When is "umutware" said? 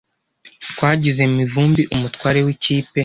1.95-2.39